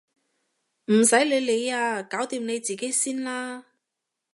[0.87, 2.01] 唔使你理啊！
[2.01, 3.65] 搞掂你自己先啦！